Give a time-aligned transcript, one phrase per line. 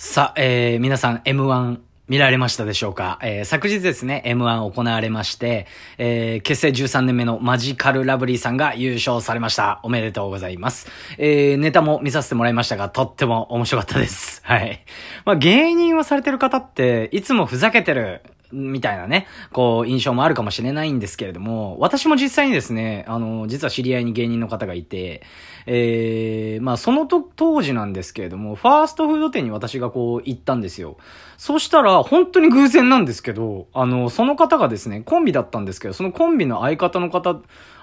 [0.00, 5.66] さあ、えー、皆さん M1 見られましたでしょうか、えー、昨日ですね、M1 行われまして、
[5.98, 9.80] えー、結成13年目のマジカルラブリーさんが優勝されました。
[9.82, 10.86] おめでとうございます。
[11.18, 14.40] えー、ネタも見させてもらいましたが、とっても面白かったです。
[14.44, 14.84] はい。
[15.24, 18.22] まあ、芸人をされてる方って、いつもふざけてる
[18.52, 25.22] みたいなね、こう、印象もあるかもしれないんですけれども、私も実際にですね、あの、実は知り合いに芸人の方がいて、
[25.66, 30.96] えー、まあ、そのと、当時なんですけれども、ファーストフード店に私がこう、行ったんですよ。
[31.36, 37.40] そしたら、本当に偶然なんですけど、あの、その方がですね、コンビだったんですけど、そのコンビの相方の方、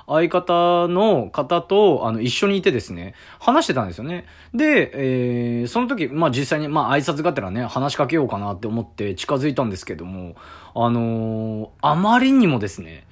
[0.07, 4.25] 相方の方と、あの、一緒にいてですね、話してたんですよね。
[4.53, 10.35] で、えー、その時、まあ実際に、まあ挨拶がてらね、話しかけようかなって思って近づいたんですけども、
[10.75, 13.05] あのー、あまりにもですね、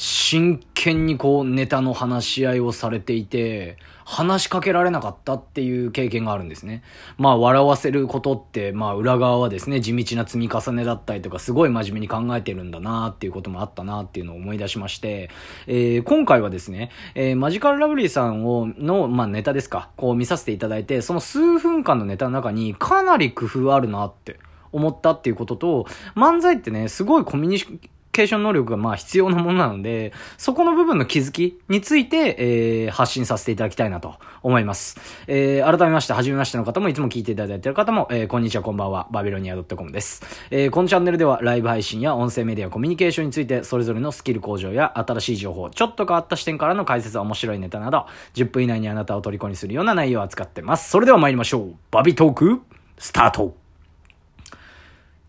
[0.00, 6.84] 真剣にこうネタの話し合いをされていて、話しかけられなかったっていう経験があるんですね。
[7.16, 15.30] まあ笑わせることって、まあ裏側はですね、地道な積み重ねだったりとか、すごい真面目に考えてるんだなっていうこともあったなっていうのを思い出しまして、
[15.66, 24.38] えー、今回はですね、えー、マジカルラブリーさんを、の、まあネタですか、こう見させていただいて、その数分間のネタの中にかなり工夫あるなって
[24.70, 27.80] 思ったっていうことと、漫才ってね、すごいコミュニ
[28.18, 34.98] ケーション能力がまあ必要なものなので、そこの部分の気づきについて、えー、発信させていただきたいなと思います。
[35.28, 40.24] えー、改めまして、はじめましての方もいつも聞いていただいている方も、えー、こんにちは、こんばんは、バビロニア .com です。
[40.50, 50.90] えー、このチャンネルではライブ配信や音声メディア、コミュニケーションについて、それぞれのスキル向上や新しい情報、ちょっと変わった視点からの解説、面白いネタなど、10分以内にあなたを虜にするような内容を扱ってます。
[50.90, 51.74] それでは参りましょう。
[51.92, 52.62] バビトーク、
[52.98, 53.54] スタート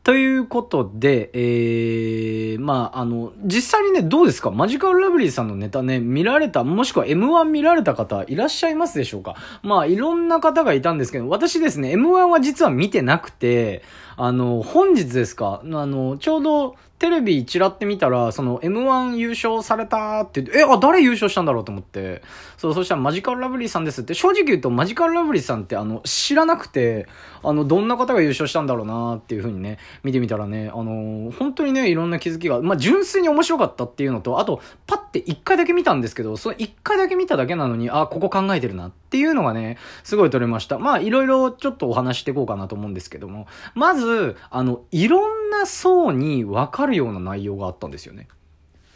[0.03, 4.49] ということで、えー、まあ、あの、実際にね、どうですか？
[4.49, 9.35] マジカルラブリーさんのネタね、見られた、もしくは M1 見られた方いらっしゃいますでしょうか？
[9.61, 13.83] まあ、いろんな方がいたんですけど、私ですね、M1 は実は見てなくて、
[14.15, 15.61] あの、本日ですか？
[15.63, 22.21] あの、ちょうど、テレビチラって見たら、その M1 優勝されたってって、え、あ、誰優勝したんだろうと思って。
[22.57, 27.07] そう、そしたらマジカルラブリーさんですって、正直言うとマジカルラブリーさんってあの、知らなくて、
[27.41, 40.79] あの、どんな方が優勝したんだろうなっていう風にね、見てみたらね、あの、本当にね、いろんな気づきが、まあ、純粋に面白かったっていうのと、あと、パッて一回だけ見たんですけど、その一回だけ見ただけなのに、あ、ここ考えてるなっていうのがね、すごい取れました。
[40.79, 48.27] まあ、いろいろちょっとお話していこうかなと思うんですけども、まず、あの、いろんな層に分かるような内容があったんですよね。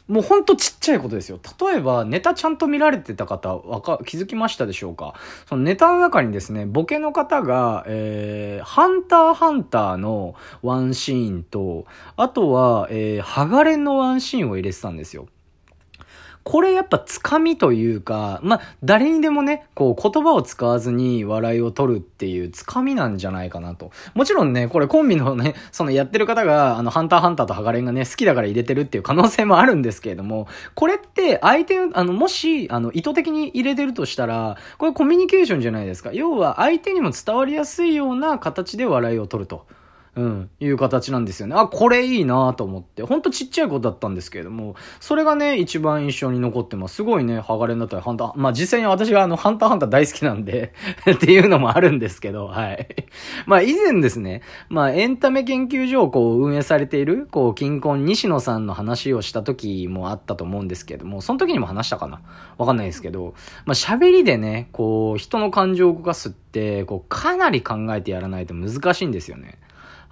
[0.05, 1.39] もうほんとちっちゃいことですよ。
[1.61, 5.13] 例えば、ネタちゃんと見られてた方、わか、気づきましたでしょうか？
[5.47, 11.85] そのネタの中にですね、ボケの方が、えー、ハンターハンターのワンシーンと、
[12.17, 15.27] あとは、えー、ハガレンのワンシーンを入れてたんですよ。
[16.43, 23.91] これやっぱつかみというか、まあ、誰にでもね、こう言葉を使わずに笑いを取るっていうつかみなんじゃないかなと。
[24.13, 36.11] もちろんね、これコンビのね、そのやってる方が、あの、ハンターハンターとハガレンがね、好きだから入れてるっていう可能性もあるんですけれども、これって相手、あの、もし、あの、意図的に入れてるとしたら、これコミュニケーションじゃないですか。
[36.11, 39.65] 要は相手にも伝わりやすいような形で笑いを取ると。
[40.15, 41.55] うん、いう形なんですよね。
[41.57, 43.01] あ、これいいなと思って。
[43.01, 46.95] ほんとちっちゃいことだったんですけれども、それがね、一番印象に残ってます。
[46.97, 50.73] すごいね、ハガレンだったり、ハンター、まあ実際に私があの、ハンターハンター大好きなんで
[51.11, 52.87] っていうのもあるんですけど、はい。
[53.47, 62.21] まあ以前ですね、まあエンタメ研究所をこう運営されている、こう、金婚西野さんの話をした時もあったと思うんですけども、その時にも話したかな
[62.59, 63.33] わかんないですけど、
[63.65, 69.57] まあ喋りでね、こう、人の感情を動かすって、こう、かなり考えてやらないと難しいんですよね。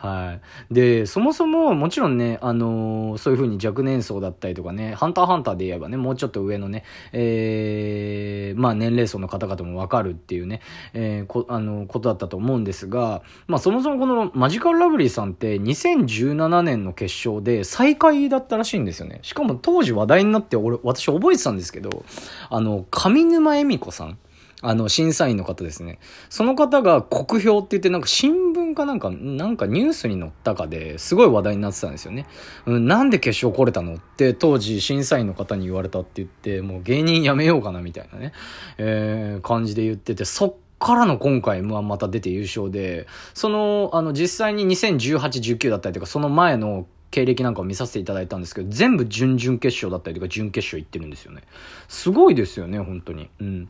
[0.01, 0.39] は
[0.72, 0.73] い。
[0.73, 10.62] で、そもそも、もちろんね、あのー、そういう風に若年層だったりとかね、ハンターハンターで言えばね、もうちょっと上のね、えー、まあ年齢層の方々もわかるっていうね、
[10.95, 19.19] えー、こ、あの、ことだったと思うんですが、まあそもそもこのマジカルラブリーさんって2017年の決勝で最下位だったらしいんですよね。
[19.22, 22.03] しかも当時話題になって俺、私覚えてたんですけど、
[22.50, 24.18] あの、上沼恵美子さん。
[24.62, 26.00] あの、審査員の方ですね。
[26.30, 32.28] その方が国評って言って、なんか新聞かなんか、なんかニュースに載ったかですごい話題になってたんですよね。
[32.66, 38.34] うん、なんで決勝来れたのって当時審査員の方に言われたって言って、もう芸人辞めようかなみたいなね、
[38.78, 45.19] えー、感じで言ってて、そっからの今回 M1 また出て優勝で、その、あの、実際に2018、
[45.57, 51.44] 19だったりとか、その前の経歴なんかを見させていただいたんですけど、全部準々決勝だったりとか準決勝行ってるんですよね。
[51.88, 53.30] すごいですよね、本当に。
[53.40, 53.69] うん。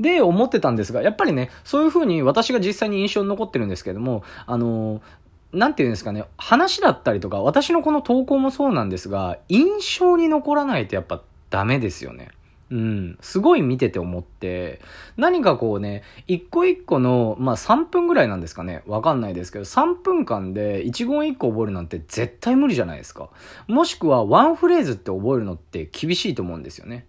[0.00, 5.00] で、思ってたんですが、やっぱりね、そういう風に私が実際に印象に残ってるんですけども、あの
[5.52, 12.30] なんていうんですかね、話だったりとか、私のこの投稿もそうなんですが、印象に残らないとやっぱダメですよね。
[12.70, 13.18] うん。
[13.20, 14.80] すごい見てて思って、
[15.18, 18.82] 何かこうね、一個一個の、まあ3分ぐらいなんですかね。
[18.86, 23.28] わかんないですけど、3分間で一言一個覚えるなんて絶対無理じゃないですか。
[23.66, 27.04] もしくはワンフレーズって覚えるのって厳しいと思うんですよね。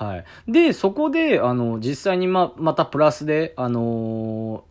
[0.00, 0.24] はい。
[0.50, 4.64] で、そこで、あの、実際にま、またプラスで、あの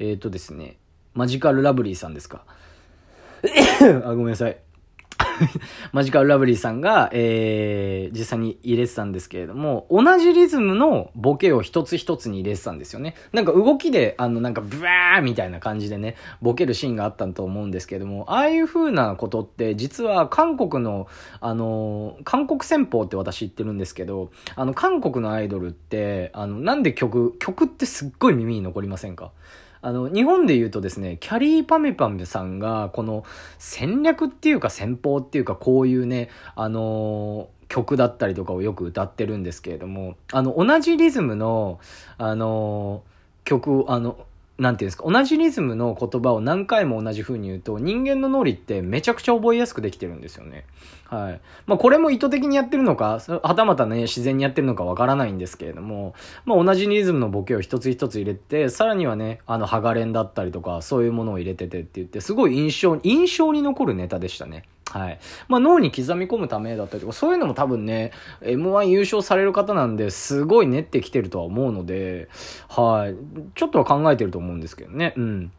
[0.00, 0.76] ー、えっ、ー、とですね、
[1.14, 2.42] マジカルラブリーさんですか。
[4.04, 4.58] あ、ごめんなさい。
[5.92, 13.14] マジカルラブリーさんが、えー、実際に入れてたんですけれども、同じリズムのボケを一つ一つに入れてたんですよね。
[13.32, 21.06] なんか動きで、あの、なんかブワーみたいな感じでね、ボケるシーンがあったと思うんですけれども、ああいう風なことって、実は韓国の、
[21.40, 29.32] あの、韓国戦法って私言ってるんですけど、あの、韓国のアイドルって、あの、なんで曲、曲ってすっごい耳に残りませんか？
[29.82, 33.24] あの、日本で言うとですね、キャリーパメパメさんが、この
[33.58, 41.78] 戦略っていうか戦法っっていうか、こういうね、あのー曲だったりとかをよく歌ってるんですけれども、あの、同じリズムの、
[42.18, 43.04] あの
[43.44, 44.18] 曲、あの、
[44.58, 50.66] なんていうんですか、同じリズムの言葉を何回も同じ風に言うと、人間の脳裏ってめちゃくちゃ覚えやすくできてるんですよね。
[51.06, 51.40] はい。
[51.66, 64.64] まあ、これも意図的にやってるのか、はたまたね、自然にやってるのかわからないんですけれども、まあ、同じリズムのボケを一つ一つ入れて、さらにはね、あの、ハガレンだったりとか、そういうものを入れててって言って、すごい印象、印象に残るネタでしたね。
[64.90, 65.20] はい。
[65.48, 68.10] まあ、脳に刻み込むためだったりとか、そういうのも多分ね、
[68.42, 72.28] M1 優勝される方なんで、すごい練ってきてるとは思うので、
[72.68, 73.14] はい。
[73.54, 75.14] ちょっとは考えてると思うんですけどね。
[75.16, 75.52] うん。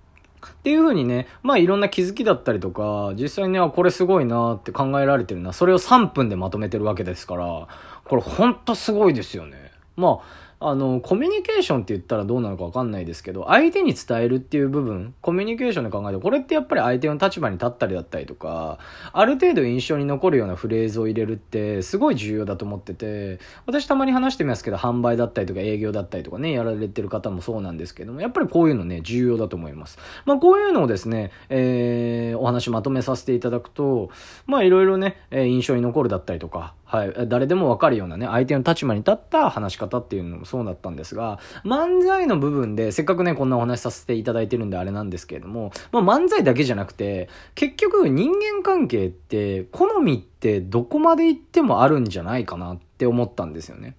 [0.46, 5.54] っていう風にね、まあいろんな気づきだったりとか、実際にね、これすごいなって考えられてるな。
[5.54, 7.68] それを3分でまとめてるわけですから、
[8.04, 9.72] これほんとすごいですよね。
[9.96, 18.78] まあ、あの、コミュニケーションって言ったらどうなのかわかんないですけど、相手に伝えるっていう部分、コミュニケーションで考えて、これってやっぱり相手の立場に立ったりだったりとか、
[19.12, 29.98] ある程度印象に残るようなフレーズを入れるって、すごい重要だと思ってて、私たまに話してみますけど、販売だったりとか営業だったりとかね、やられてる方もそうなんですけども、やっぱりこういうのね、重要だと思います。
[30.26, 34.12] まあこういうのをですね、えー、お話まとめさせていただくと、
[34.46, 53.96] まあいろいろね、印象に残るだったりとか、はい、誰でもわかるようなね、相手の立場に立った話し方っていうのもそうだったんですが、漫才の部分で、せっかくね、こんなお話しさせていただいてるんであれなんですけれども、まあ漫才だけじゃなくて、結局人間関係って、好みってどこまで行ってもあるんじゃないかなって思ったんですよね。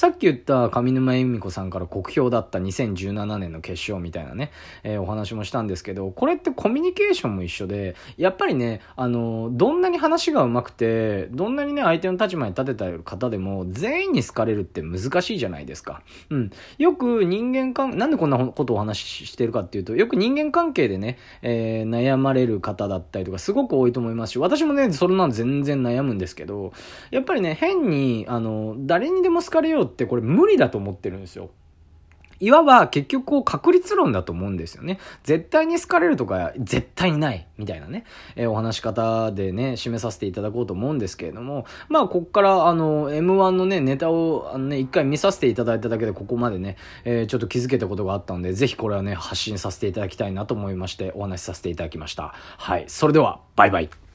[0.00, 4.50] さっき言った上沼恵美子さんから酷評だった2017年の決勝みたいなね、
[4.82, 16.00] えー、お話もしたんですけど、これってコミュニケーションも一緒で、やっぱりね、あの、どんなに話が上手くて、どんなにね、相手の立場に立てた方でも、全員に好かれるって難しいじゃないですか。
[16.30, 16.50] うん。
[16.78, 26.72] よく人間関、なんでこんなことをお話ししてるかっていうと、よく人間関係でね、えー、悩まれる方だったりとか、すごく多いと思いますし、私もね、それなん全然悩むんですけど、
[27.10, 31.50] やっぱりね、変に、あの、誰にでも好かれようってこれ無理だと思ってるんですよ。
[32.40, 34.98] いわば結局こう確率論だと思うんですよね。
[35.24, 38.04] 絶対に好かれるとか絶対にないみたいなね、
[38.34, 52.34] えー、お話し方でね、締めさせていただこうと思うんですけれども、まあこっからあの M1 のね、ネタをあのね、一回見させていただいただけでここまでね、えー、ちょっと気づけたことがあったので、ぜひこれはね、発信させていただきたいなと思いましてお話しさせていただきました。
[52.56, 52.84] はい。
[52.88, 54.09] それでは、バイバイ。